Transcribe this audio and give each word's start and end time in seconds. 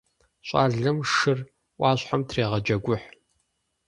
ЩӀалэм 0.47 0.97
шыр 1.13 1.39
Ӏуащхьэм 1.79 2.21
трегъэджэгухь. 2.27 3.07